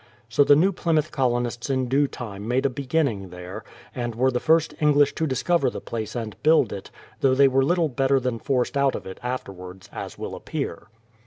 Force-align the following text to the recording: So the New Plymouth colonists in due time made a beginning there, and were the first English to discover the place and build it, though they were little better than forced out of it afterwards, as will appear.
So 0.29 0.43
the 0.43 0.55
New 0.55 0.71
Plymouth 0.71 1.11
colonists 1.11 1.69
in 1.69 1.87
due 1.87 2.07
time 2.07 2.47
made 2.47 2.65
a 2.65 2.71
beginning 2.71 3.29
there, 3.29 3.63
and 3.93 4.15
were 4.15 4.31
the 4.31 4.39
first 4.39 4.73
English 4.81 5.13
to 5.13 5.27
discover 5.27 5.69
the 5.69 5.79
place 5.79 6.15
and 6.15 6.41
build 6.41 6.73
it, 6.73 6.89
though 7.19 7.35
they 7.35 7.47
were 7.47 7.63
little 7.63 7.87
better 7.87 8.19
than 8.19 8.39
forced 8.39 8.75
out 8.75 8.95
of 8.95 9.05
it 9.05 9.19
afterwards, 9.21 9.89
as 9.93 10.17
will 10.17 10.33
appear. 10.33 10.87